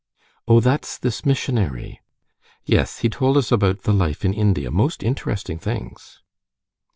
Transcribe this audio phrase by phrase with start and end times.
[0.47, 2.01] "Oh, that's this missionary?"
[2.65, 6.23] "Yes; he told us about the life in India, most interesting things."